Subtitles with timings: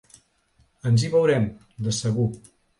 [0.93, 1.47] Ens hi veurem,
[1.89, 2.29] de segur.